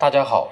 [0.00, 0.48] 大家好，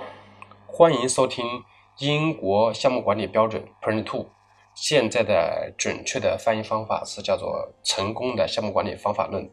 [0.66, 1.62] 欢迎收听
[1.98, 4.26] 英国项目管理标准 Print Two。
[4.74, 9.48] 现在的准确的翻译方法是叫做“成功的项目管理方法论”。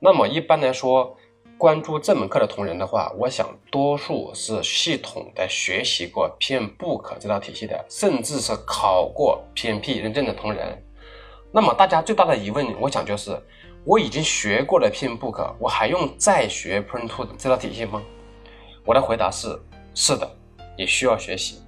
[0.00, 1.14] 那么一般来说，
[1.58, 10.82] 关注这门课的同仁的话，我想多数是系统的学习过 PM Book 这套体系的，甚至是考过 PMP 认证的同仁。
[11.52, 13.38] 那么大家最大的疑问，我想就是。
[13.86, 18.02] 我已经学过了 PMBOK，我还用再学 Print Two 这套体系吗？
[18.86, 19.58] 我的回答是：
[19.94, 20.30] 是的，
[20.76, 21.62] 你需要学习。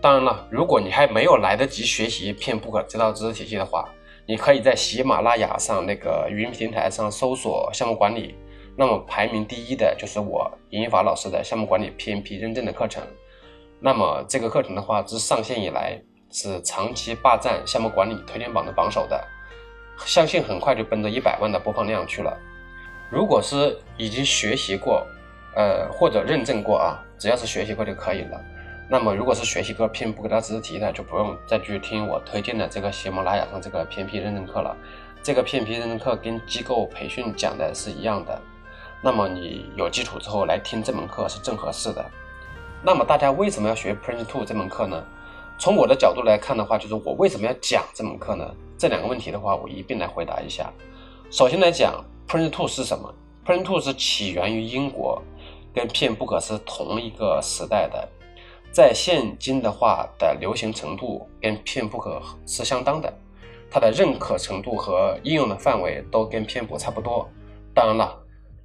[0.00, 3.88] 当然了，如果你还没有来得及学习 PMBOK 这套知识体系的话，
[4.26, 8.34] 你可以在喜马拉雅上那个语音平台上搜索项目管理，
[8.76, 13.00] 那么排名第一的就是我尹法老师的项目管理 PMP 认证的课程。
[13.78, 15.96] 那么这个课程的话，自上线以来
[16.32, 19.24] 是长期霸占项目管理推荐榜的榜首的。
[20.04, 22.36] 相信很快就奔着一百万的播放量去了。
[23.08, 25.06] 如果是已经学习过，
[25.54, 28.40] 呃，或者认证过啊，只要是学习过就可以了。
[28.88, 34.76] 那么，如果是学习过 PMP 的知识题的，就不用再去听我推荐的这个喜马拉雅上这个 PMP 认证课了。
[35.22, 38.40] 这个 PMP 认证课跟机构培训讲的是一样的。
[39.00, 42.04] 那么你有基础之后来听这门课是正合适的。
[42.82, 45.02] 那么大家为什么要学 Print Two 这门课呢？
[45.58, 48.44] 从我的角度来看的话，就是我为什么要讲这门课呢？
[48.76, 50.72] 这两个问题的话，我一并来回答一下。
[51.30, 53.14] 首先来讲，Print Two 是什么
[53.46, 55.22] ？Print Two 是起源于英国，
[55.74, 58.08] 跟 PMBOK 是同一个时代的，
[58.70, 63.12] 在现今的话的流行程度跟 PMBOK 是相当的，
[63.70, 67.28] 它的认可程度和应用的范围都跟 PMBOK 差不多。
[67.74, 68.14] 当然了，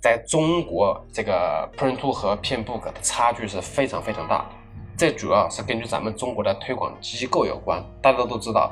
[0.02, 4.50] 在中国这个 Print2 和 PMBOK 的差距是非常非常大，
[4.98, 7.84] 这主要是根据咱们中国的推广机构有关。
[8.02, 8.72] 大家都知道。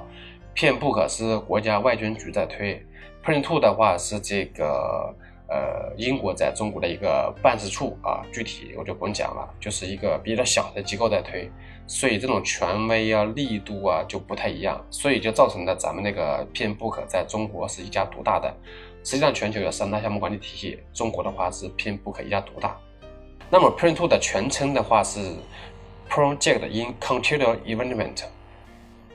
[0.55, 2.81] PMBOK 是国家外军局在推
[3.25, 5.13] ，Print2 的话是这个
[5.47, 11.49] 呃英国在中国的一个办事处啊，具体我就不用讲了，就是一个比较小的机构在推，
[11.87, 18.53] 所以这种权威啊、力度啊就不太一样，所以就造成了咱们那个 PinBook 在中国是一家独大的。
[19.03, 22.75] 实际上全球有三大项目管理体系，中国的话是 PinBook 一家独大。
[23.51, 25.19] 那么 Print2 的全称的话是
[26.09, 28.23] Project in Continual Development。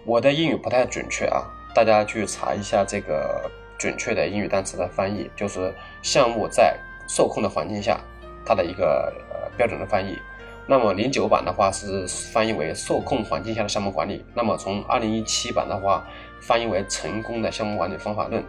[0.04, 1.42] 我的英语不太准确啊，
[1.74, 3.50] 大家去查一下这个
[3.80, 7.98] 准确的英语单词的翻译，就是项目在受控的环境下，
[8.44, 10.18] 它的一个呃标准的翻译。
[10.66, 14.22] 那么零九版的话是翻译为受控环境下的项目管理。
[14.34, 16.06] 那么从二零一七版的话
[16.42, 18.44] 翻译为成功的项目管理方法论。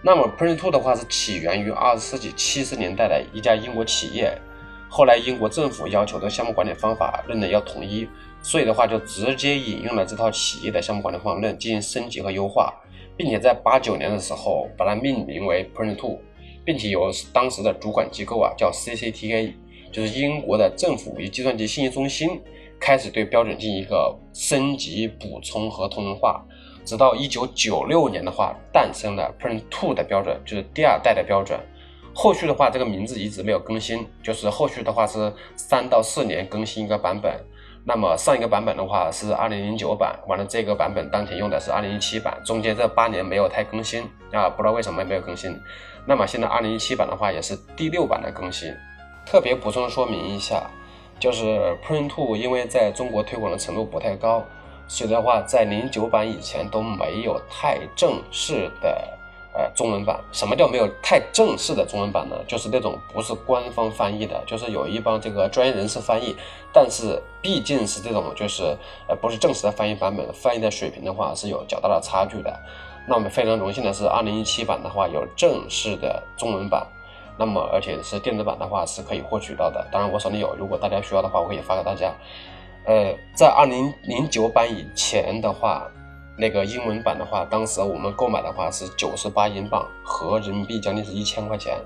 [0.00, 4.36] 那么 Print2 的话是起源于二十世纪七十年代的一家英国企业，
[4.88, 8.08] 后来英国政府要求的项目管理方法论呢要统一。
[8.42, 12.72] 所以的话，就直接引用了这套企业的项目管理方法论进行升级和优化，
[13.16, 16.18] 并且在八九年的时候把它命名为 Print2，
[16.64, 19.52] 并且由当时的主管机构啊叫 CCTA，
[19.90, 22.40] 就是英国的政府与计算机信息中心，
[22.78, 26.44] 开始对标准进行一个升级、补充和同人化，
[26.84, 31.58] 直到一九九六年的话诞生了 Print2 的标准，就是第二代的标准。
[32.14, 37.32] 后续的话，这个名字一直没有更新，就是后续的话是三到四年更新一个版本。
[37.88, 44.02] 那么上一个版本的话是二零零九版，完了这个版本当前用的是二零一七版，中间这八年没有太更新
[44.32, 45.56] 啊，不知道为什么没有更新。
[46.04, 48.74] 那么现在二零一七版的话也是第六版的更新。
[49.24, 50.68] 特别补充说明一下，
[51.20, 54.44] 就是 Print Two 因为在中国推广的程度不太高，
[54.88, 59.15] 所以的话在零九版以前都没有太正式的。
[59.58, 62.36] 呃，中文版什么叫没有太正式的中文版呢？
[62.46, 66.36] 就是那种不是官方翻译的，就是有一帮这个专业人士翻译，
[66.74, 68.76] 但是毕竟是这种就是
[69.08, 72.54] 呃不是正式的翻译版本，翻译的水平的话是有较大的差距的。
[73.08, 76.86] 那我们非常荣幸的是，二零一七版的话有正式的中文版，
[77.38, 79.82] 那么而且是电子版的话是可以获取到的。
[79.90, 82.12] 当然我手里有，如果大家需要的话，我可以发给大家。
[82.84, 85.90] 呃，在二零零九版以前的话。
[86.38, 91.78] 那个英文版的话，当时我们购买的话是九十八英镑，合人民币将近是一千块钱。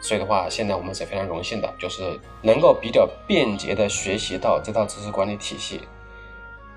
[0.00, 5.80] 所以的话，现在我们是非常荣幸的，就是能够比较便捷的学习到这套知识管理体系。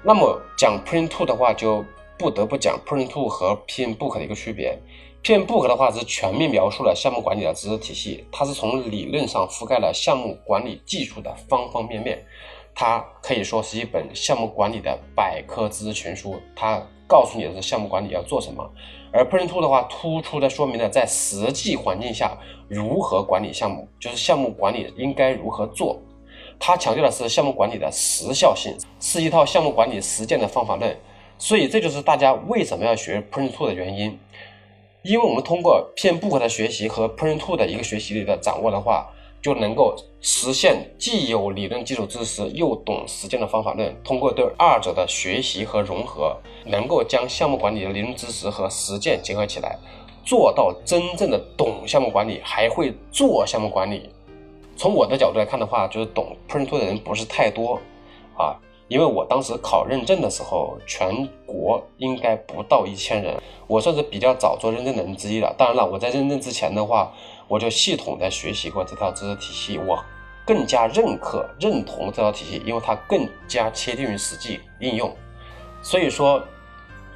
[0.02, 1.84] 那么讲 Print Two 的话，就
[2.18, 4.80] 不得不讲 Print Two 和 PM Book 的一个区别。
[5.24, 12.24] PM Book 的话是全面描述了项目管理的知识体系，它是从理论上覆盖了项目管理技术的方方面面，
[12.80, 16.40] 它可以说是一本项目管理的百科知识全书。
[16.56, 18.64] 它告诉你的是项目管理要做什么，
[19.12, 22.38] 而 Print Two 的话，突出的说明了在实际环境下
[22.68, 26.00] 如何管理项目，就是项目管理应该如何做。
[26.60, 30.96] 它强调的是项目管理的时效性，是一套项目管理实践的方法论。
[31.40, 34.20] 所以这就是大家为什么要学 Print Two 的原因，
[35.02, 39.10] 因为我们通过 PMBOK 的学习和 Print Two 的一个学习里的掌握的话，
[39.42, 43.96] 就能够实现既有理论基础知识又懂实践的方法论。
[44.04, 46.36] 通过对二者的学习和融合，
[46.66, 49.78] 能够将项目管理的理论知识和实践结合起来，
[50.26, 54.10] 做到真正的懂项目管理，还会做项目管理。
[54.76, 57.80] 从我的角度来看的话，就是懂 Print 的人不是太多
[58.38, 58.54] 啊，
[58.88, 63.36] 因为我当时考认证的时候，全国应该不到一千人，
[63.66, 65.52] 我算是比较早做认证的人之一了。
[65.58, 67.12] 当然了，我在认证之前的话，
[67.48, 70.04] 我就系统的学习过这套知识体系，我
[70.46, 75.16] 更加认可、认同这套体系，因为它更加贴近于实际应用。
[75.82, 76.44] 所以说，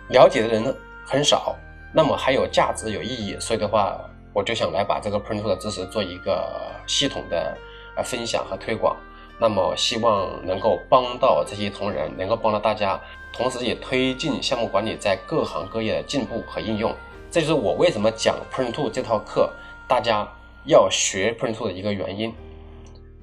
[0.09, 0.75] 了解的人
[1.05, 1.55] 很少，
[1.93, 3.99] 那么还有价值、有意义，所以的话。
[4.33, 7.57] 我就想来把这个 Print2 的知识做一个系统的
[7.97, 8.95] 呃分享和推广，
[9.37, 12.97] 那么希望能够帮到这些同仁，能够帮到大家，
[13.33, 16.95] 同时也推进项目管理在各行各业的进步和应用。
[17.29, 19.51] 这就是我为什么讲 Print2 这套课，
[19.91, 20.25] 大家
[20.63, 22.33] 要学分数的一个原因。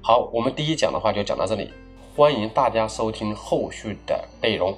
[0.03, 1.73] 好，我们第一讲的话就讲到这里，
[2.15, 4.77] 欢迎大家收听后续的内容。